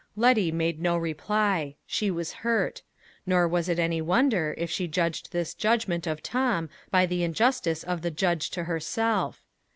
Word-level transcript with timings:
Letty 0.15 0.51
made 0.51 0.81
no 0.81 0.97
reply. 0.97 1.75
She 1.85 2.09
was 2.09 2.33
hurt. 2.41 2.81
Nor 3.27 3.47
was 3.47 3.69
it 3.69 3.77
any 3.77 4.01
wonder 4.01 4.55
if 4.57 4.71
she 4.71 4.87
judged 4.87 5.31
this 5.31 5.53
judgment 5.53 6.07
of 6.07 6.23
Tom 6.23 6.71
by 6.89 7.05
the 7.05 7.21
injustice 7.21 7.83
of 7.83 8.01
the 8.01 8.09
judge 8.09 8.49
to 8.49 8.63
herself. 8.63 9.43